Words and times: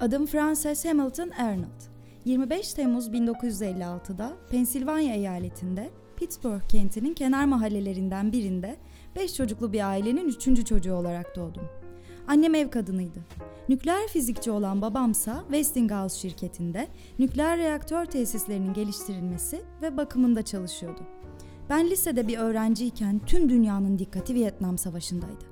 Adım 0.00 0.26
Frances 0.26 0.84
Hamilton 0.84 1.28
Arnold. 1.30 1.80
25 2.24 2.74
Temmuz 2.74 3.08
1956'da 3.08 4.36
Pensilvanya 4.50 5.14
eyaletinde 5.14 5.90
Pittsburgh 6.16 6.68
kentinin 6.68 7.14
kenar 7.14 7.44
mahallelerinden 7.44 8.32
birinde 8.32 8.76
5 9.16 9.34
çocuklu 9.34 9.72
bir 9.72 9.88
ailenin 9.88 10.28
3. 10.28 10.66
çocuğu 10.66 10.94
olarak 10.94 11.36
doğdum. 11.36 11.62
Annem 12.28 12.54
ev 12.54 12.70
kadınıydı. 12.70 13.18
Nükleer 13.68 14.08
fizikçi 14.08 14.50
olan 14.50 14.82
babamsa 14.82 15.42
Westinghouse 15.42 16.18
şirketinde 16.18 16.88
nükleer 17.18 17.58
reaktör 17.58 18.04
tesislerinin 18.04 18.72
geliştirilmesi 18.72 19.62
ve 19.82 19.96
bakımında 19.96 20.42
çalışıyordu. 20.42 21.00
Ben 21.70 21.90
lisede 21.90 22.28
bir 22.28 22.38
öğrenciyken 22.38 23.20
tüm 23.26 23.48
dünyanın 23.48 23.98
dikkati 23.98 24.34
Vietnam 24.34 24.78
Savaşı'ndaydı. 24.78 25.44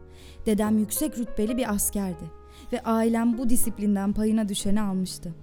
Dedem 0.46 0.78
yüksek 0.78 1.18
rütbeli 1.18 1.56
bir 1.56 1.72
askerdi 1.72 2.37
ve 2.72 2.82
ailem 2.82 3.38
bu 3.38 3.48
disiplinden 3.48 4.12
payına 4.12 4.48
düşeni 4.48 4.80
almıştı. 4.80 5.34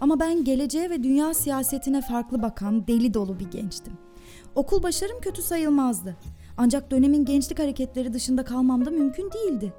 Ama 0.00 0.20
ben 0.20 0.44
geleceğe 0.44 0.90
ve 0.90 1.02
dünya 1.02 1.34
siyasetine 1.34 2.00
farklı 2.00 2.42
bakan 2.42 2.86
deli 2.86 3.14
dolu 3.14 3.38
bir 3.38 3.50
gençtim. 3.50 3.92
Okul 4.54 4.82
başarım 4.82 5.20
kötü 5.20 5.42
sayılmazdı. 5.42 6.16
Ancak 6.56 6.90
dönemin 6.90 7.24
gençlik 7.24 7.58
hareketleri 7.58 8.12
dışında 8.12 8.44
kalmam 8.44 8.86
da 8.86 8.90
mümkün 8.90 9.30
değildi. 9.32 9.72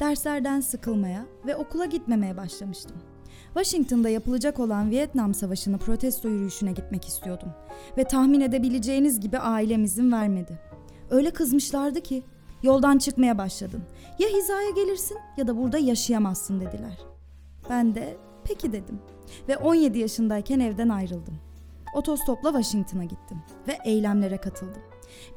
Derslerden 0.00 0.60
sıkılmaya 0.60 1.26
ve 1.46 1.56
okula 1.56 1.84
gitmemeye 1.84 2.36
başlamıştım. 2.36 2.96
Washington'da 3.54 4.08
yapılacak 4.08 4.60
olan 4.60 4.90
Vietnam 4.90 5.34
Savaşı'nı 5.34 5.78
protesto 5.78 6.28
yürüyüşüne 6.28 6.72
gitmek 6.72 7.04
istiyordum. 7.04 7.48
Ve 7.98 8.04
tahmin 8.04 8.40
edebileceğiniz 8.40 9.20
gibi 9.20 9.38
ailem 9.38 9.84
izin 9.84 10.12
vermedi. 10.12 10.58
Öyle 11.10 11.30
kızmışlardı 11.30 12.00
ki 12.00 12.22
yoldan 12.62 12.98
çıkmaya 12.98 13.38
başladın. 13.38 13.82
Ya 14.18 14.28
hizaya 14.28 14.70
gelirsin 14.70 15.18
ya 15.36 15.46
da 15.46 15.56
burada 15.56 15.78
yaşayamazsın 15.78 16.60
dediler. 16.60 16.98
Ben 17.70 17.94
de 17.94 18.16
peki 18.44 18.72
dedim 18.72 18.98
ve 19.48 19.56
17 19.56 19.98
yaşındayken 19.98 20.60
evden 20.60 20.88
ayrıldım. 20.88 21.34
Otostopla 21.94 22.52
Washington'a 22.52 23.04
gittim 23.04 23.38
ve 23.68 23.78
eylemlere 23.84 24.36
katıldım. 24.36 24.82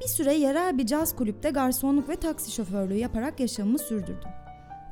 Bir 0.02 0.08
süre 0.08 0.34
yerel 0.34 0.78
bir 0.78 0.86
caz 0.86 1.16
kulüpte 1.16 1.50
garsonluk 1.50 2.10
ve 2.10 2.16
taksi 2.16 2.52
şoförlüğü 2.52 2.98
yaparak 2.98 3.40
yaşamımı 3.40 3.80
sürdürdüm. 3.80 4.30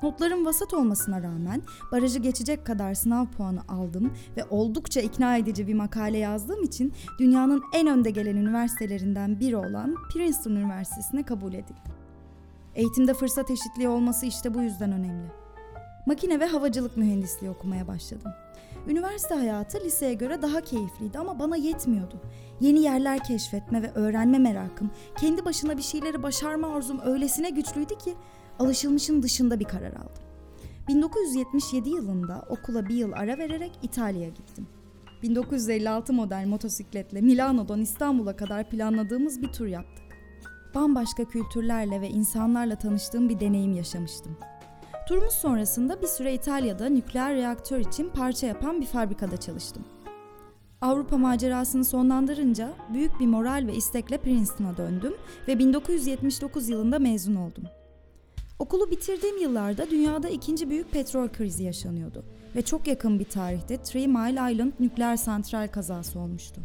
Notlarım 0.04 0.45
vasat 0.45 0.73
olmasına 0.73 1.23
rağmen 1.23 1.62
barajı 1.92 2.20
geçecek 2.20 2.66
kadar 2.66 2.94
sınav 2.94 3.26
puanı 3.26 3.62
aldım 3.68 4.14
ve 4.38 4.45
oldukça 4.50 5.02
ikna 5.02 5.38
edici 5.38 5.68
bir 5.68 5.73
makale 5.73 6.18
yazdığım 6.18 6.64
için 6.64 6.94
dünyanın 7.20 7.64
en 7.73 7.88
önde 7.88 8.12
gelen 8.12 8.36
üniversitelerinden 8.36 9.40
biri 9.40 9.58
olan 9.58 9.95
Princeton 10.14 10.52
Üniversitesi'ne 10.52 11.23
kabul 11.23 11.54
edildim. 11.54 12.01
Eğitimde 12.75 13.14
fırsat 13.14 13.52
eşitliği 13.52 13.89
olması 13.89 14.25
işte 14.25 14.53
bu 14.53 14.61
yüzden 14.61 14.91
önemli. 14.91 15.31
Makine 16.05 16.39
ve 16.39 16.45
havacılık 16.45 16.97
mühendisliği 16.97 17.52
okumaya 17.52 17.88
başladım. 17.88 18.31
Üniversite 18.88 19.36
hayatı 19.36 19.83
liseye 19.83 20.14
göre 20.14 20.41
daha 20.41 20.61
keyifliydi 20.61 21.19
ama 21.19 21.39
bana 21.39 21.55
yetmiyordu. 21.55 22.22
Yeni 22.59 22.81
yerler 22.81 23.23
keşfetme 23.23 23.81
ve 23.81 23.92
öğrenme 23.92 24.39
merakım, 24.39 24.92
kendi 25.17 25.45
başına 25.45 25.77
bir 25.77 25.81
şeyleri 25.81 26.23
başarma 26.23 26.75
arzum 26.75 26.99
öylesine 27.05 27.49
güçlüydü 27.49 27.97
ki 27.97 28.16
alışılmışın 28.59 29.23
dışında 29.23 29.59
bir 29.59 29.66
karar 29.66 29.92
aldım. 29.92 30.23
1977 30.88 31.89
yılında 31.89 32.45
okula 32.49 32.86
bir 32.86 32.95
yıl 32.95 33.11
ara 33.11 33.38
vererek 33.38 33.72
İtalya'ya 33.81 34.30
gittim. 34.30 34.67
1956 35.23 36.14
model 36.14 36.45
motosikletle 36.47 37.22
Milano'dan 37.22 37.81
İstanbul'a 37.81 38.36
kadar 38.36 38.69
planladığımız 38.69 39.42
bir 39.42 39.52
tur 39.52 39.67
yaptık. 39.67 40.11
Bambaşka 40.75 41.25
kültürlerle 41.25 42.02
ve 42.02 42.09
insanlarla 42.09 42.75
tanıştığım 42.75 43.30
bir 43.30 43.39
deneyim 43.39 43.73
yaşamıştım. 43.73 44.38
Turumuz 45.08 45.33
sonrasında 45.33 46.02
bir 46.02 46.08
süre 46.08 46.33
İtalya'da 46.33 46.89
nükleer 46.89 47.36
reaktör 47.36 47.80
için 47.80 48.09
parça 48.09 48.47
yapan 48.47 48.81
bir 48.81 48.86
fabrikada 48.86 49.38
çalıştım. 49.38 49.83
Avrupa 50.81 51.17
macerasını 51.17 51.86
sonlandırınca 51.86 52.73
büyük 52.94 53.19
bir 53.19 53.27
moral 53.27 53.64
ve 53.67 53.73
istekle 53.73 54.17
Princeton'a 54.17 54.77
döndüm 54.77 55.14
ve 55.48 55.60
1979 55.60 56.70
yılında 56.70 56.99
mezun 56.99 57.36
oldum. 57.36 57.64
Okulu 58.60 58.92
bitirdiğim 58.92 59.42
yıllarda 59.42 59.89
dünyada 59.89 60.30
ikinci 60.30 60.70
büyük 60.70 60.92
petrol 60.92 61.30
krizi 61.30 61.64
yaşanıyordu 61.64 62.23
ve 62.55 62.61
çok 62.61 62.87
yakın 62.87 63.20
bir 63.20 63.26
tarihte 63.26 63.77
Three 63.77 64.08
Mile 64.08 64.54
Island 64.54 64.71
nükleer 64.80 65.17
santral 65.17 65.67
kazası 65.67 66.20
olmuştu. 66.20 66.61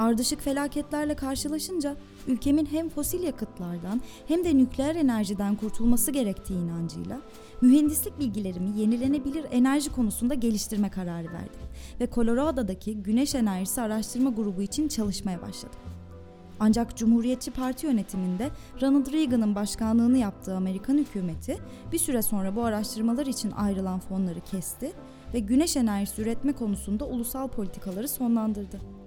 Ardışık 0.00 0.40
felaketlerle 0.40 1.14
karşılaşınca 1.14 1.96
ülkemin 2.26 2.66
hem 2.66 2.88
fosil 2.88 3.22
yakıtlardan 3.22 4.00
hem 4.28 4.44
de 4.44 4.56
nükleer 4.56 4.94
enerjiden 4.96 5.56
kurtulması 5.56 6.10
gerektiği 6.10 6.54
inancıyla 6.54 7.20
mühendislik 7.60 8.18
bilgilerimi 8.18 8.78
yenilenebilir 8.80 9.46
enerji 9.50 9.92
konusunda 9.92 10.34
geliştirme 10.34 10.90
kararı 10.90 11.26
verdim 11.32 11.60
ve 12.00 12.08
Colorado'daki 12.14 13.02
Güneş 13.02 13.34
Enerjisi 13.34 13.80
Araştırma 13.80 14.30
Grubu 14.30 14.62
için 14.62 14.88
çalışmaya 14.88 15.42
başladım. 15.42 15.80
Ancak 16.60 16.96
Cumhuriyetçi 16.96 17.50
Parti 17.50 17.86
yönetiminde 17.86 18.50
Ronald 18.82 19.12
Reagan'ın 19.12 19.54
başkanlığını 19.54 20.18
yaptığı 20.18 20.56
Amerikan 20.56 20.98
hükümeti 20.98 21.58
bir 21.92 21.98
süre 21.98 22.22
sonra 22.22 22.56
bu 22.56 22.64
araştırmalar 22.64 23.26
için 23.26 23.50
ayrılan 23.50 24.00
fonları 24.00 24.40
kesti 24.40 24.92
ve 25.34 25.38
güneş 25.38 25.76
enerjisi 25.76 26.22
üretme 26.22 26.52
konusunda 26.52 27.04
ulusal 27.04 27.48
politikaları 27.48 28.08
sonlandırdı. 28.08 28.99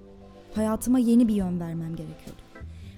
Hayatıma 0.55 0.99
yeni 0.99 1.27
bir 1.27 1.33
yön 1.33 1.59
vermem 1.59 1.95
gerekiyordu. 1.95 2.41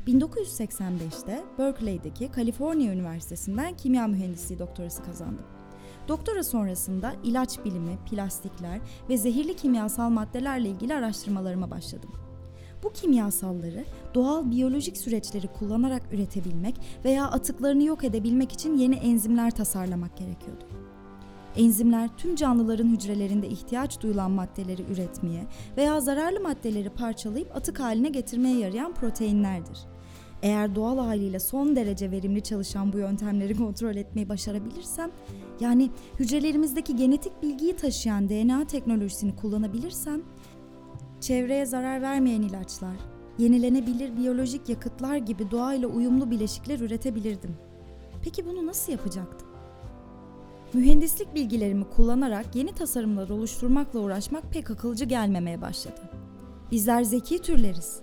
1985'te 0.08 1.44
Berkeley'deki 1.58 2.32
Kaliforniya 2.32 2.94
Üniversitesi'nden 2.94 3.78
kimya 3.78 4.08
mühendisliği 4.08 4.60
doktorası 4.60 5.04
kazandım. 5.04 5.46
Doktora 6.08 6.44
sonrasında 6.44 7.14
ilaç 7.24 7.66
bilimi, 7.66 7.98
plastikler 8.10 8.80
ve 9.10 9.18
zehirli 9.18 9.56
kimyasal 9.56 10.10
maddelerle 10.10 10.70
ilgili 10.70 10.94
araştırmalarıma 10.94 11.72
başladım. 11.72 12.10
Bu 12.84 12.94
kimyasalları 12.94 13.86
doğal 14.14 14.52
biyolojik 14.52 14.98
süreçleri 14.98 15.48
kullanarak 15.48 16.02
üretebilmek 16.14 16.76
veya 17.06 17.26
atıklarını 17.26 17.84
yok 17.84 18.04
edebilmek 18.04 18.52
için 18.52 18.78
yeni 18.78 18.96
enzimler 18.96 19.52
tasarlamak 19.52 20.18
gerekiyordu. 20.18 20.85
Enzimler 21.58 22.10
tüm 22.18 22.36
canlıların 22.36 22.88
hücrelerinde 22.88 23.48
ihtiyaç 23.48 24.02
duyulan 24.02 24.32
maddeleri 24.32 24.82
üretmeye 24.92 25.48
veya 25.78 26.02
zararlı 26.02 26.40
maddeleri 26.40 26.90
parçalayıp 26.90 27.56
atık 27.56 27.80
haline 27.80 28.10
getirmeye 28.10 28.58
yarayan 28.58 28.94
proteinlerdir. 28.94 29.80
Eğer 30.42 30.76
doğal 30.76 30.98
haliyle 30.98 31.40
son 31.40 31.76
derece 31.76 32.12
verimli 32.12 32.44
çalışan 32.44 32.94
bu 32.94 32.98
yöntemleri 32.98 33.58
kontrol 33.58 33.96
etmeyi 33.96 34.30
başarabilirsem, 34.30 35.12
yani 35.60 35.90
hücrelerimizdeki 36.20 36.96
genetik 36.96 37.44
bilgiyi 37.44 37.76
taşıyan 37.76 38.30
DNA 38.30 38.68
teknolojisini 38.68 39.36
kullanabilirsem, 39.36 40.22
çevreye 41.22 41.66
zarar 41.66 42.02
vermeyen 42.02 42.42
ilaçlar, 42.42 42.96
yenilenebilir 43.38 44.18
biyolojik 44.18 44.70
yakıtlar 44.70 45.18
gibi 45.18 45.52
doğayla 45.52 45.88
uyumlu 45.88 46.32
bileşikler 46.32 46.80
üretebilirdim. 46.80 47.56
Peki 48.24 48.46
bunu 48.46 48.66
nasıl 48.66 48.92
yapacaktım? 48.92 49.45
Mühendislik 50.74 51.36
bilgilerimi 51.36 51.86
kullanarak 51.96 52.56
yeni 52.56 52.72
tasarımlar 52.72 53.30
oluşturmakla 53.30 54.00
uğraşmak 54.00 54.52
pek 54.52 54.72
akılcı 54.72 55.06
gelmemeye 55.06 55.62
başladı. 55.62 56.02
Bizler 56.72 57.04
zeki 57.04 57.42
türleriz 57.42 58.00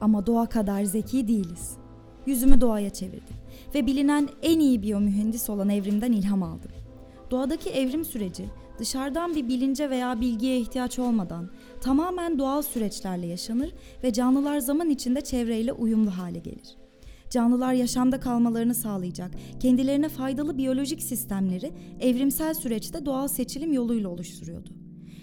ama 0.00 0.26
doğa 0.26 0.46
kadar 0.46 0.84
zeki 0.84 1.28
değiliz. 1.28 1.76
Yüzümü 2.26 2.60
doğaya 2.60 2.90
çevirdim 2.90 3.36
ve 3.74 3.86
bilinen 3.86 4.28
en 4.42 4.58
iyi 4.58 4.82
biyomühendis 4.82 5.50
olan 5.50 5.68
evrimden 5.68 6.12
ilham 6.12 6.42
aldım. 6.42 6.70
Doğadaki 7.30 7.70
evrim 7.70 8.04
süreci 8.04 8.44
dışarıdan 8.78 9.34
bir 9.34 9.48
bilince 9.48 9.90
veya 9.90 10.20
bilgiye 10.20 10.60
ihtiyaç 10.60 10.98
olmadan 10.98 11.50
tamamen 11.80 12.38
doğal 12.38 12.62
süreçlerle 12.62 13.26
yaşanır 13.26 13.72
ve 14.02 14.12
canlılar 14.12 14.58
zaman 14.58 14.90
içinde 14.90 15.20
çevreyle 15.20 15.72
uyumlu 15.72 16.10
hale 16.10 16.38
gelir. 16.38 16.81
Canlılar 17.32 17.72
yaşamda 17.72 18.20
kalmalarını 18.20 18.74
sağlayacak, 18.74 19.30
kendilerine 19.60 20.08
faydalı 20.08 20.58
biyolojik 20.58 21.02
sistemleri 21.02 21.72
evrimsel 22.00 22.54
süreçte 22.54 23.06
doğal 23.06 23.28
seçilim 23.28 23.72
yoluyla 23.72 24.08
oluşturuyordu. 24.08 24.70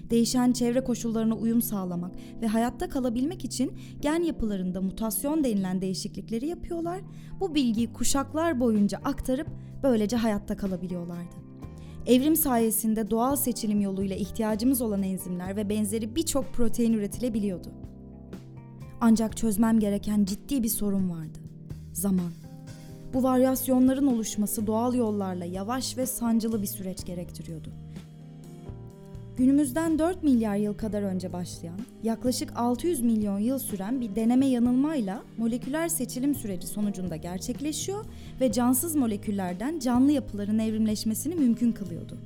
Değişen 0.09 0.51
çevre 0.51 0.83
koşullarına 0.83 1.35
uyum 1.35 1.61
sağlamak 1.61 2.15
ve 2.41 2.47
hayatta 2.47 2.89
kalabilmek 2.89 3.45
için 3.45 3.71
gen 3.99 4.23
yapılarında 4.23 4.81
mutasyon 4.81 5.43
denilen 5.43 5.81
değişiklikleri 5.81 6.47
yapıyorlar. 6.47 7.01
Bu 7.39 7.55
bilgiyi 7.55 7.93
kuşaklar 7.93 8.59
boyunca 8.59 8.97
aktarıp 8.97 9.47
böylece 9.83 10.17
hayatta 10.17 10.57
kalabiliyorlardı. 10.57 11.35
Evrim 12.05 12.35
sayesinde 12.35 13.09
doğal 13.09 13.35
seçilim 13.35 13.81
yoluyla 13.81 14.15
ihtiyacımız 14.15 14.81
olan 14.81 15.03
enzimler 15.03 15.55
ve 15.55 15.69
benzeri 15.69 16.15
birçok 16.15 16.53
protein 16.53 16.93
üretilebiliyordu. 16.93 17.69
Ancak 19.01 19.37
çözmem 19.37 19.79
gereken 19.79 20.25
ciddi 20.25 20.63
bir 20.63 20.69
sorun 20.69 21.09
vardı. 21.09 21.48
Zaman. 21.99 22.31
Bu 23.13 23.23
varyasyonların 23.23 24.07
oluşması 24.07 24.67
doğal 24.67 24.93
yollarla 24.93 25.45
yavaş 25.45 25.97
ve 25.97 26.05
sancılı 26.05 26.61
bir 26.61 26.67
süreç 26.67 27.05
gerektiriyordu. 27.05 27.69
Günümüzden 29.37 29.99
4 29.99 30.23
milyar 30.23 30.55
yıl 30.55 30.73
kadar 30.73 31.01
önce 31.01 31.33
başlayan, 31.33 31.79
yaklaşık 32.03 32.51
600 32.55 33.01
milyon 33.01 33.39
yıl 33.39 33.59
süren 33.59 34.01
bir 34.01 34.15
deneme 34.15 34.45
yanılmayla 34.45 35.23
moleküler 35.37 35.87
seçilim 35.87 36.35
süreci 36.35 36.67
sonucunda 36.67 37.15
gerçekleşiyor 37.15 38.05
ve 38.41 38.51
cansız 38.51 38.95
moleküllerden 38.95 39.79
canlı 39.79 40.11
yapıların 40.11 40.59
evrimleşmesini 40.59 41.35
mümkün 41.35 41.71
kılıyordu. 41.71 42.17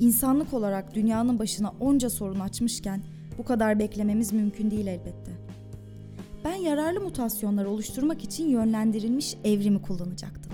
İnsanlık 0.00 0.54
olarak 0.54 0.94
dünyanın 0.94 1.38
başına 1.38 1.72
onca 1.80 2.10
sorun 2.10 2.40
açmışken 2.40 3.02
bu 3.38 3.44
kadar 3.44 3.78
beklememiz 3.78 4.32
mümkün 4.32 4.70
değil 4.70 4.86
elbette. 4.86 5.41
Ben 6.44 6.54
yararlı 6.54 7.00
mutasyonlar 7.00 7.64
oluşturmak 7.64 8.24
için 8.24 8.48
yönlendirilmiş 8.48 9.36
evrimi 9.44 9.82
kullanacaktım. 9.82 10.52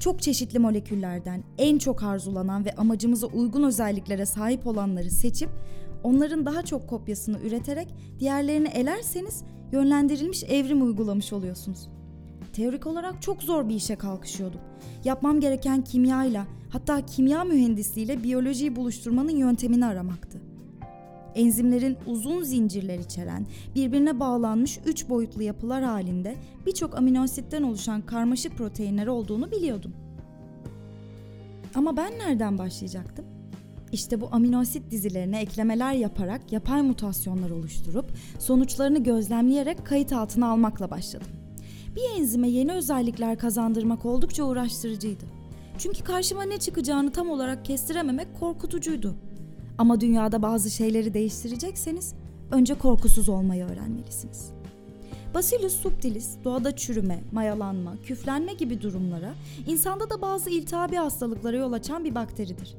Çok 0.00 0.22
çeşitli 0.22 0.58
moleküllerden 0.58 1.44
en 1.58 1.78
çok 1.78 2.02
arzulanan 2.02 2.64
ve 2.64 2.74
amacımıza 2.74 3.26
uygun 3.26 3.62
özelliklere 3.62 4.26
sahip 4.26 4.66
olanları 4.66 5.10
seçip 5.10 5.50
onların 6.02 6.46
daha 6.46 6.62
çok 6.62 6.88
kopyasını 6.88 7.38
üreterek 7.40 7.94
diğerlerini 8.18 8.68
elerseniz 8.68 9.44
yönlendirilmiş 9.72 10.44
evrim 10.44 10.82
uygulamış 10.82 11.32
oluyorsunuz. 11.32 11.88
Teorik 12.52 12.86
olarak 12.86 13.22
çok 13.22 13.42
zor 13.42 13.68
bir 13.68 13.74
işe 13.74 13.96
kalkışıyordum. 13.96 14.60
Yapmam 15.04 15.40
gereken 15.40 15.84
kimyayla, 15.84 16.46
hatta 16.70 17.06
kimya 17.06 17.44
mühendisliğiyle 17.44 18.22
biyolojiyi 18.22 18.76
buluşturmanın 18.76 19.36
yöntemini 19.36 19.86
aramaktı. 19.86 20.40
Enzimlerin 21.36 21.96
uzun 22.06 22.42
zincirler 22.42 22.98
içeren, 22.98 23.46
birbirine 23.74 24.20
bağlanmış 24.20 24.78
üç 24.86 25.08
boyutlu 25.08 25.42
yapılar 25.42 25.84
halinde 25.84 26.36
birçok 26.66 26.98
aminoasitten 26.98 27.62
oluşan 27.62 28.02
karmaşık 28.02 28.56
proteinler 28.56 29.06
olduğunu 29.06 29.50
biliyordum. 29.50 29.92
Ama 31.74 31.96
ben 31.96 32.18
nereden 32.18 32.58
başlayacaktım? 32.58 33.24
İşte 33.92 34.20
bu 34.20 34.28
aminoasit 34.32 34.90
dizilerine 34.90 35.40
eklemeler 35.40 35.92
yaparak 35.92 36.52
yapay 36.52 36.82
mutasyonlar 36.82 37.50
oluşturup 37.50 38.10
sonuçlarını 38.38 39.02
gözlemleyerek 39.02 39.86
kayıt 39.86 40.12
altına 40.12 40.48
almakla 40.48 40.90
başladım. 40.90 41.28
Bir 41.96 42.20
enzime 42.20 42.48
yeni 42.48 42.72
özellikler 42.72 43.38
kazandırmak 43.38 44.04
oldukça 44.04 44.44
uğraştırıcıydı. 44.44 45.24
Çünkü 45.78 46.04
karşıma 46.04 46.42
ne 46.42 46.58
çıkacağını 46.58 47.12
tam 47.12 47.30
olarak 47.30 47.64
kestirememek 47.64 48.40
korkutucuydu. 48.40 49.16
Ama 49.78 50.00
dünyada 50.00 50.42
bazı 50.42 50.70
şeyleri 50.70 51.14
değiştirecekseniz 51.14 52.14
önce 52.50 52.74
korkusuz 52.74 53.28
olmayı 53.28 53.64
öğrenmelisiniz. 53.64 54.50
Bacillus 55.34 55.76
subtilis 55.76 56.36
doğada 56.44 56.76
çürüme, 56.76 57.24
mayalanma, 57.32 57.96
küflenme 58.02 58.52
gibi 58.52 58.80
durumlara, 58.80 59.34
insanda 59.66 60.10
da 60.10 60.22
bazı 60.22 60.50
iltihabi 60.50 60.96
hastalıklara 60.96 61.56
yol 61.56 61.72
açan 61.72 62.04
bir 62.04 62.14
bakteridir. 62.14 62.74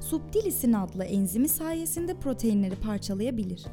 Subtilisin 0.00 0.72
adlı 0.72 1.04
enzimi 1.04 1.48
sayesinde 1.48 2.14
proteinleri 2.14 2.76
parçalayabilir. 2.76 3.64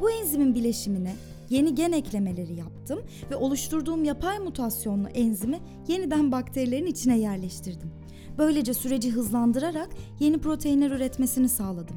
Bu 0.00 0.10
enzimin 0.10 0.54
bileşimine 0.54 1.14
yeni 1.50 1.74
gen 1.74 1.92
eklemeleri 1.92 2.54
yaptım 2.54 3.00
ve 3.30 3.36
oluşturduğum 3.36 4.04
yapay 4.04 4.38
mutasyonlu 4.38 5.08
enzimi 5.08 5.60
yeniden 5.88 6.32
bakterilerin 6.32 6.86
içine 6.86 7.18
yerleştirdim. 7.18 7.90
Böylece 8.38 8.74
süreci 8.74 9.10
hızlandırarak 9.10 9.88
yeni 10.20 10.38
proteinler 10.38 10.90
üretmesini 10.90 11.48
sağladım. 11.48 11.96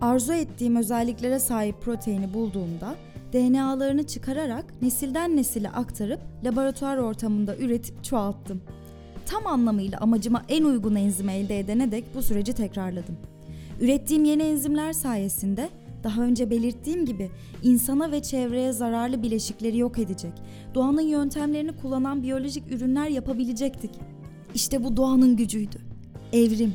Arzu 0.00 0.32
ettiğim 0.32 0.76
özelliklere 0.76 1.38
sahip 1.38 1.82
proteini 1.82 2.34
bulduğumda 2.34 2.94
DNA'larını 3.32 4.06
çıkararak 4.06 4.64
nesilden 4.82 5.36
nesile 5.36 5.70
aktarıp 5.70 6.20
laboratuvar 6.44 6.96
ortamında 6.96 7.56
üretip 7.56 8.04
çoğalttım. 8.04 8.62
Tam 9.26 9.46
anlamıyla 9.46 9.98
amacıma 9.98 10.44
en 10.48 10.64
uygun 10.64 10.94
enzimi 10.94 11.32
elde 11.32 11.58
edene 11.58 11.92
dek 11.92 12.04
bu 12.14 12.22
süreci 12.22 12.52
tekrarladım. 12.52 13.16
Ürettiğim 13.80 14.24
yeni 14.24 14.42
enzimler 14.42 14.92
sayesinde 14.92 15.68
daha 16.04 16.22
önce 16.22 16.50
belirttiğim 16.50 17.06
gibi 17.06 17.30
insana 17.62 18.12
ve 18.12 18.22
çevreye 18.22 18.72
zararlı 18.72 19.22
bileşikleri 19.22 19.78
yok 19.78 19.98
edecek, 19.98 20.32
doğanın 20.74 21.00
yöntemlerini 21.00 21.76
kullanan 21.76 22.22
biyolojik 22.22 22.72
ürünler 22.72 23.08
yapabilecektik. 23.08 23.90
İşte 24.54 24.84
bu 24.84 24.96
doğanın 24.96 25.36
gücüydü. 25.36 25.76
Evrim. 26.32 26.74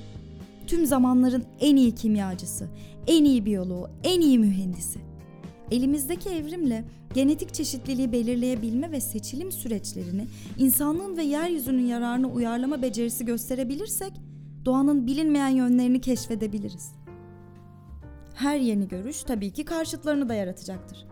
Tüm 0.67 0.85
zamanların 0.85 1.43
en 1.59 1.75
iyi 1.75 1.95
kimyacısı, 1.95 2.67
en 3.07 3.23
iyi 3.23 3.45
biyoloğu, 3.45 3.89
en 4.03 4.21
iyi 4.21 4.39
mühendisi. 4.39 4.99
Elimizdeki 5.71 6.29
evrimle 6.29 6.85
genetik 7.13 7.53
çeşitliliği 7.53 8.11
belirleyebilme 8.11 8.91
ve 8.91 9.01
seçilim 9.01 9.51
süreçlerini 9.51 10.27
insanlığın 10.57 11.17
ve 11.17 11.23
yeryüzünün 11.23 11.85
yararına 11.85 12.27
uyarlama 12.27 12.81
becerisi 12.81 13.25
gösterebilirsek 13.25 14.13
doğanın 14.65 15.07
bilinmeyen 15.07 15.49
yönlerini 15.49 16.01
keşfedebiliriz. 16.01 16.91
Her 18.35 18.57
yeni 18.57 18.87
görüş 18.87 19.23
tabii 19.23 19.53
ki 19.53 19.65
karşıtlarını 19.65 20.29
da 20.29 20.33
yaratacaktır. 20.33 21.05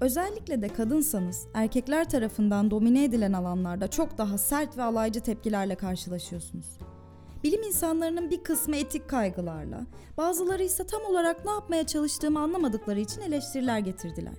Özellikle 0.00 0.62
de 0.62 0.68
kadınsanız 0.68 1.46
erkekler 1.54 2.08
tarafından 2.10 2.70
domine 2.70 3.04
edilen 3.04 3.32
alanlarda 3.32 3.88
çok 3.88 4.18
daha 4.18 4.38
sert 4.38 4.78
ve 4.78 4.82
alaycı 4.82 5.20
tepkilerle 5.20 5.74
karşılaşıyorsunuz. 5.74 6.66
Bilim 7.44 7.62
insanlarının 7.62 8.30
bir 8.30 8.42
kısmı 8.42 8.76
etik 8.76 9.08
kaygılarla, 9.08 9.86
bazıları 10.16 10.62
ise 10.62 10.86
tam 10.86 11.02
olarak 11.10 11.44
ne 11.44 11.50
yapmaya 11.50 11.86
çalıştığımı 11.86 12.40
anlamadıkları 12.40 13.00
için 13.00 13.20
eleştiriler 13.20 13.78
getirdiler. 13.78 14.34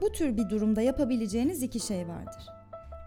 Bu 0.00 0.12
tür 0.12 0.36
bir 0.36 0.50
durumda 0.50 0.82
yapabileceğiniz 0.82 1.62
iki 1.62 1.80
şey 1.80 2.08
vardır. 2.08 2.46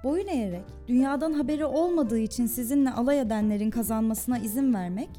Boyun 0.04 0.28
eğerek, 0.28 0.66
dünyadan 0.88 1.34
haberi 1.34 1.66
olmadığı 1.66 2.20
için 2.20 2.46
sizinle 2.46 2.92
alay 2.92 3.20
edenlerin 3.20 3.70
kazanmasına 3.70 4.38
izin 4.38 4.74
vermek 4.74 5.10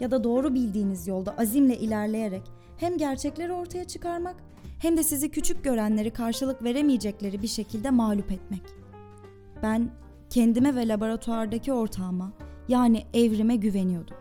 ya 0.00 0.10
da 0.10 0.24
doğru 0.24 0.54
bildiğiniz 0.54 1.08
yolda 1.08 1.34
azimle 1.38 1.78
ilerleyerek 1.78 2.42
hem 2.76 2.98
gerçekleri 2.98 3.52
ortaya 3.52 3.84
çıkarmak 3.84 4.36
hem 4.78 4.96
de 4.96 5.02
sizi 5.02 5.30
küçük 5.30 5.64
görenleri 5.64 6.10
karşılık 6.10 6.64
veremeyecekleri 6.64 7.42
bir 7.42 7.48
şekilde 7.48 7.90
mağlup 7.90 8.32
etmek. 8.32 8.62
Ben 9.62 9.90
kendime 10.30 10.74
ve 10.74 10.88
laboratuvardaki 10.88 11.72
ortağıma 11.72 12.32
yani 12.68 13.06
evrime 13.14 13.56
güveniyordum. 13.56 14.16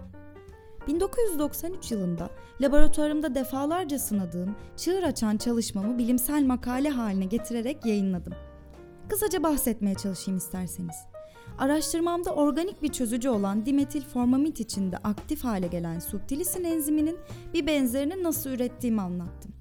1993 0.88 1.92
yılında 1.92 2.30
laboratuvarımda 2.62 3.36
defalarca 3.36 4.00
sınadığım 4.00 4.56
çığır 4.78 5.04
açan 5.04 5.38
çalışmamı 5.38 5.98
bilimsel 5.98 6.44
makale 6.46 6.90
haline 6.90 7.26
getirerek 7.26 7.86
yayınladım. 7.86 8.34
Kısaca 9.10 9.44
bahsetmeye 9.44 9.96
çalışayım 9.96 10.38
isterseniz. 10.38 10.96
Araştırmamda 11.58 12.32
organik 12.32 12.84
bir 12.84 12.92
çözücü 12.92 13.30
olan 13.30 13.66
dimetil 13.66 14.02
formamid 14.02 14.58
içinde 14.58 14.98
aktif 14.98 15.44
hale 15.44 15.68
gelen 15.68 16.00
subtilisin 16.00 16.64
enziminin 16.64 17.18
bir 17.54 17.68
benzerini 17.68 18.24
nasıl 18.24 18.50
ürettiğimi 18.50 19.02
anlattım. 19.02 19.55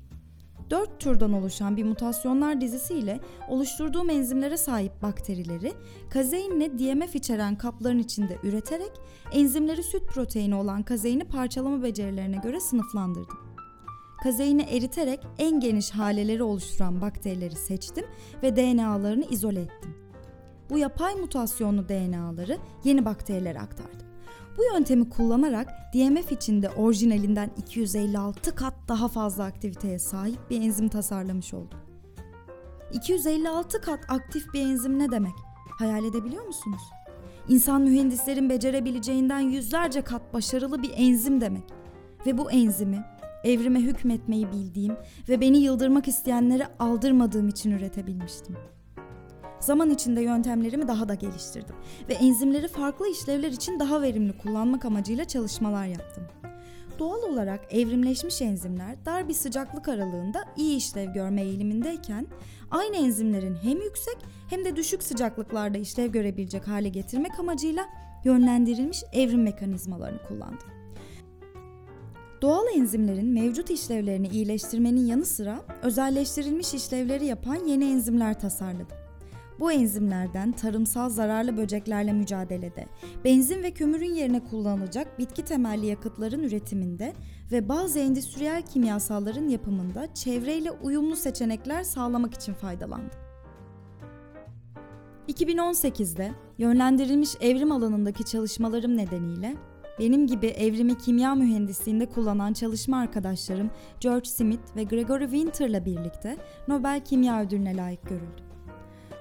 Dört 0.71 1.01
türden 1.01 1.33
oluşan 1.33 1.77
bir 1.77 1.85
mutasyonlar 1.85 2.61
dizisiyle 2.61 3.21
oluşturduğum 3.49 4.11
enzimlere 4.11 4.57
sahip 4.57 5.03
bakterileri 5.03 5.73
kazeinle 6.11 6.79
DMF 6.79 7.15
içeren 7.15 7.59
kapların 7.59 7.99
içinde 7.99 8.39
üreterek 8.43 8.93
enzimleri 9.33 9.83
süt 9.83 10.07
proteini 10.07 10.55
olan 10.55 10.83
kazeini 10.83 11.25
parçalama 11.25 11.83
becerilerine 11.83 12.37
göre 12.37 12.61
sınıflandırdım. 12.61 13.39
Kazeini 14.23 14.63
eriterek 14.63 15.21
en 15.39 15.61
geniş 15.61 15.91
haleleri 15.91 16.43
oluşturan 16.43 17.01
bakterileri 17.01 17.57
seçtim 17.57 18.05
ve 18.43 18.57
DNA'larını 18.57 19.25
izole 19.25 19.61
ettim. 19.61 19.95
Bu 20.71 20.79
yapay 20.79 21.15
mutasyonlu 21.15 21.89
DNA'ları 21.89 22.59
yeni 22.85 23.05
bakterilere 23.05 23.61
aktardım. 23.61 24.04
Bu 24.59 24.63
yöntemi 24.75 25.09
kullanarak 25.09 25.69
DMF 25.95 26.33
içinde 26.33 26.71
orijinalinden 26.71 27.51
256 27.57 28.55
kat 28.55 28.75
daha 28.89 29.09
fazla 29.09 29.45
aktiviteye 29.45 29.99
sahip 29.99 30.51
bir 30.51 30.63
enzim 30.63 30.89
tasarlamış 30.89 31.55
oldum. 31.55 31.79
256 32.93 33.81
kat 33.81 34.01
aktif 34.09 34.55
bir 34.55 34.61
enzim 34.61 34.99
ne 34.99 35.11
demek? 35.11 35.35
Hayal 35.79 36.05
edebiliyor 36.05 36.45
musunuz? 36.47 36.83
İnsan 37.49 37.83
mühendislerin 37.83 38.51
becerebileceğinden 38.51 39.41
yüzlerce 39.41 40.03
kat 40.03 40.35
başarılı 40.35 40.83
bir 40.83 40.93
enzim 40.97 41.41
demek. 41.41 41.65
Ve 42.27 42.39
bu 42.39 42.51
enzimi 42.51 43.05
evrime 43.45 43.81
hükmetmeyi 43.81 44.53
bildiğim 44.53 44.97
ve 45.29 45.41
beni 45.41 45.59
yıldırmak 45.59 46.09
isteyenlere 46.09 46.69
aldırmadığım 46.79 47.49
için 47.49 47.71
üretebilmiştim. 47.71 48.57
Zaman 49.65 49.91
içinde 49.91 50.21
yöntemlerimi 50.21 50.89
daha 50.89 51.09
da 51.09 51.15
geliştirdim 51.15 51.75
ve 52.09 52.15
enzimleri 52.15 52.69
farklı 52.69 53.09
işlevler 53.09 53.51
için 53.51 53.81
daha 53.81 54.03
verimli 54.03 54.39
kullanmak 54.39 54.85
amacıyla 54.85 55.25
çalışmalar 55.25 55.87
yaptım. 55.87 56.25
Doğal 56.99 57.23
olarak 57.23 57.61
evrimleşmiş 57.75 58.43
enzimler 58.43 59.05
dar 59.07 59.29
bir 59.29 59.35
sıcaklık 59.35 59.89
aralığında 59.89 60.45
iyi 60.57 60.77
işlev 60.77 61.13
görme 61.13 61.43
eğilimindeyken 61.43 62.27
aynı 62.71 62.97
enzimlerin 62.97 63.57
hem 63.63 63.83
yüksek 63.83 64.17
hem 64.51 64.65
de 64.65 64.77
düşük 64.77 65.03
sıcaklıklarda 65.03 65.79
işlev 65.79 66.13
görebilecek 66.13 66.69
hale 66.69 66.89
getirmek 66.89 67.39
amacıyla 67.39 67.85
yönlendirilmiş 68.25 69.03
evrim 69.13 69.43
mekanizmalarını 69.43 70.23
kullandım. 70.29 70.69
Doğal 72.43 72.65
enzimlerin 72.77 73.29
mevcut 73.29 73.71
işlevlerini 73.71 74.29
iyileştirmenin 74.29 75.07
yanı 75.07 75.25
sıra 75.25 75.61
özelleştirilmiş 75.83 76.75
işlevleri 76.75 77.27
yapan 77.27 77.65
yeni 77.67 77.85
enzimler 77.85 78.41
tasarladım. 78.41 79.04
Bu 79.61 79.73
enzimlerden 79.73 80.53
tarımsal 80.53 81.09
zararlı 81.09 81.57
böceklerle 81.57 82.13
mücadelede, 82.13 82.87
benzin 83.25 83.63
ve 83.63 83.71
kömürün 83.71 84.15
yerine 84.15 84.45
kullanılacak 84.45 85.19
bitki 85.19 85.45
temelli 85.45 85.87
yakıtların 85.87 86.43
üretiminde 86.43 87.13
ve 87.53 87.69
bazı 87.69 87.99
endüstriyel 87.99 88.63
kimyasalların 88.63 89.49
yapımında 89.49 90.15
çevreyle 90.15 90.71
uyumlu 90.71 91.17
seçenekler 91.17 91.83
sağlamak 91.83 92.35
için 92.35 92.55
faydalandı. 92.55 93.15
2018'de 95.29 96.33
yönlendirilmiş 96.59 97.31
evrim 97.41 97.73
alanındaki 97.73 98.25
çalışmalarım 98.25 98.97
nedeniyle 98.97 99.57
Benim 99.99 100.27
gibi 100.27 100.47
evrimi 100.47 100.99
kimya 100.99 101.35
mühendisliğinde 101.35 102.07
kullanan 102.07 102.53
çalışma 102.53 102.99
arkadaşlarım 102.99 103.71
George 104.01 104.29
Smith 104.29 104.77
ve 104.77 104.85
Gregory 104.85 105.25
Winter'la 105.25 105.85
birlikte 105.85 106.37
Nobel 106.69 107.05
Kimya 107.05 107.43
Ödülü'ne 107.43 107.77
layık 107.77 108.03
görüldü. 108.03 108.54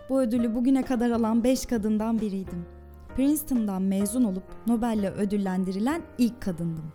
Bu 0.10 0.22
ödülü 0.22 0.56
bugüne 0.56 0.82
kadar 0.82 1.12
alan 1.12 1.44
5 1.44 1.66
kadından 1.66 2.22
biriydim. 2.22 2.66
Princeton'dan 3.16 3.82
mezun 3.82 4.24
olup 4.24 4.44
Nobel'le 4.68 5.12
ödüllendirilen 5.18 6.02
ilk 6.18 6.42
kadındım. 6.42 6.92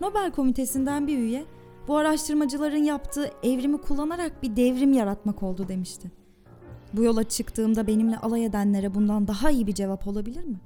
Nobel 0.00 0.30
komitesinden 0.30 1.06
bir 1.06 1.18
üye, 1.18 1.44
bu 1.88 1.96
araştırmacıların 1.96 2.84
yaptığı 2.84 3.30
evrimi 3.42 3.78
kullanarak 3.80 4.42
bir 4.42 4.56
devrim 4.56 4.92
yaratmak 4.92 5.42
oldu 5.42 5.68
demişti. 5.68 6.10
Bu 6.92 7.02
yola 7.02 7.24
çıktığımda 7.24 7.86
benimle 7.86 8.18
alay 8.18 8.44
edenlere 8.44 8.94
bundan 8.94 9.28
daha 9.28 9.50
iyi 9.50 9.66
bir 9.66 9.74
cevap 9.74 10.08
olabilir 10.08 10.44
mi? 10.44 10.60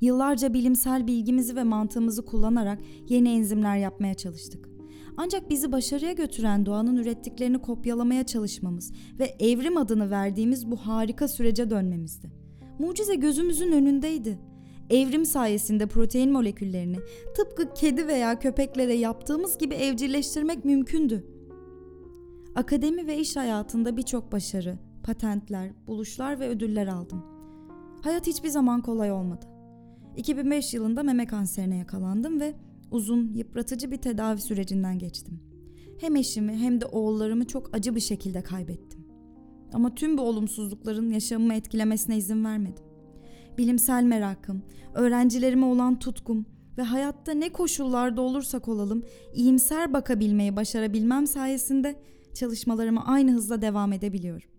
Yıllarca 0.00 0.54
bilimsel 0.54 1.06
bilgimizi 1.06 1.56
ve 1.56 1.62
mantığımızı 1.64 2.24
kullanarak 2.24 2.78
yeni 3.08 3.28
enzimler 3.28 3.76
yapmaya 3.76 4.14
çalıştık. 4.14 4.71
Ancak 5.16 5.50
bizi 5.50 5.72
başarıya 5.72 6.12
götüren 6.12 6.66
doğanın 6.66 6.96
ürettiklerini 6.96 7.58
kopyalamaya 7.58 8.26
çalışmamız 8.26 8.92
ve 9.18 9.36
evrim 9.40 9.76
adını 9.76 10.10
verdiğimiz 10.10 10.70
bu 10.70 10.76
harika 10.76 11.28
sürece 11.28 11.70
dönmemizdi. 11.70 12.30
Mucize 12.78 13.14
gözümüzün 13.14 13.72
önündeydi. 13.72 14.38
Evrim 14.90 15.24
sayesinde 15.24 15.86
protein 15.86 16.32
moleküllerini 16.32 16.96
tıpkı 17.36 17.74
kedi 17.74 18.06
veya 18.06 18.38
köpeklere 18.38 18.94
yaptığımız 18.94 19.58
gibi 19.58 19.74
evcilleştirmek 19.74 20.64
mümkündü. 20.64 21.26
Akademi 22.54 23.06
ve 23.06 23.18
iş 23.18 23.36
hayatında 23.36 23.96
birçok 23.96 24.32
başarı, 24.32 24.78
patentler, 25.02 25.70
buluşlar 25.86 26.40
ve 26.40 26.48
ödüller 26.48 26.86
aldım. 26.86 27.24
Hayat 28.02 28.26
hiçbir 28.26 28.48
zaman 28.48 28.82
kolay 28.82 29.12
olmadı. 29.12 29.46
2005 30.16 30.74
yılında 30.74 31.02
meme 31.02 31.26
kanserine 31.26 31.76
yakalandım 31.76 32.40
ve 32.40 32.54
uzun, 32.92 33.32
yıpratıcı 33.32 33.90
bir 33.90 33.96
tedavi 33.96 34.40
sürecinden 34.40 34.98
geçtim. 34.98 35.40
Hem 36.00 36.16
eşimi 36.16 36.56
hem 36.56 36.80
de 36.80 36.86
oğullarımı 36.86 37.46
çok 37.46 37.76
acı 37.76 37.94
bir 37.94 38.00
şekilde 38.00 38.42
kaybettim. 38.42 39.06
Ama 39.72 39.94
tüm 39.94 40.18
bu 40.18 40.22
olumsuzlukların 40.22 41.10
yaşamımı 41.10 41.54
etkilemesine 41.54 42.16
izin 42.16 42.44
vermedim. 42.44 42.84
Bilimsel 43.58 44.02
merakım, 44.02 44.62
öğrencilerime 44.94 45.66
olan 45.66 45.98
tutkum 45.98 46.46
ve 46.78 46.82
hayatta 46.82 47.32
ne 47.32 47.52
koşullarda 47.52 48.20
olursak 48.20 48.68
olalım 48.68 49.02
iyimser 49.34 49.92
bakabilmeyi 49.92 50.56
başarabilmem 50.56 51.26
sayesinde 51.26 52.02
çalışmalarıma 52.34 53.04
aynı 53.06 53.32
hızla 53.32 53.62
devam 53.62 53.92
edebiliyorum. 53.92 54.51